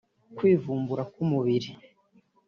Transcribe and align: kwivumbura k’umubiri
kwivumbura 0.37 1.03
k’umubiri 1.13 1.69